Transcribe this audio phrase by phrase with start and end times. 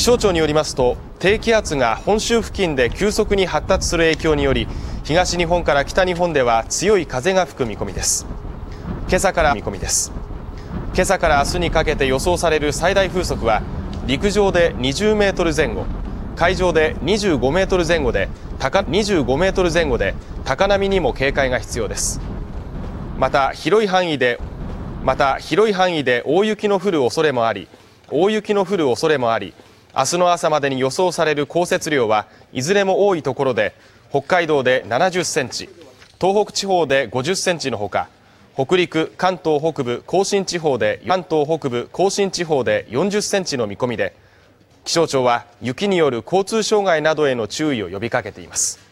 [0.00, 4.66] 気象庁によりますと低気圧が本州付近で急速に発達する影響により
[5.04, 8.26] 東日本から北日本では強い風が吹く見込みです。
[9.08, 10.10] 今朝から見込みです。
[10.94, 13.60] 今朝から明日にかけて予想される最大風速は
[14.06, 15.84] 陸上で20メートル前後
[16.34, 20.14] 海上で25メートル前後で高25メートル前後で
[20.46, 22.22] 高波にも警戒が必要です。
[23.18, 24.40] また広い範囲で
[25.04, 27.68] また広い範囲で大雪の降る恐れもあり
[28.10, 29.52] 大雪の降る恐れもあり
[29.96, 33.74] 明日の朝までに予想される降雪量はいずれも多いところで
[34.10, 35.68] 北海道で70センチ
[36.20, 38.08] 東北地方で50センチのほか
[38.54, 44.14] 北陸、関東北部、甲信地方で関東北部、甲信地方で40センチの見込みで
[44.84, 48.89] 気象庁は雪による交通障害などへの注意を呼びかけています。